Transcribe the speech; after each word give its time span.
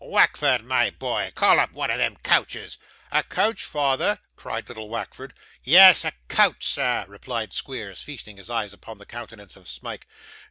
Wackford, 0.03 0.63
my 0.65 0.89
boy, 0.89 1.31
call 1.35 1.59
up 1.59 1.73
one 1.73 1.91
of 1.91 1.99
them 1.99 2.17
coaches.' 2.23 2.79
'A 3.11 3.21
coach, 3.25 3.61
father!' 3.63 4.17
cried 4.35 4.67
little 4.67 4.89
Wackford. 4.89 5.31
'Yes, 5.63 6.03
a 6.03 6.11
coach, 6.27 6.65
sir,' 6.65 7.05
replied 7.07 7.53
Squeers, 7.53 8.01
feasting 8.01 8.37
his 8.37 8.49
eyes 8.49 8.73
upon 8.73 8.97
the 8.97 9.05
countenance 9.05 9.55
of 9.55 9.67
Smike. 9.67 10.07